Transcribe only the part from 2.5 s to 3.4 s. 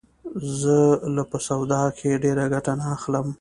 ګټه نه اخلم.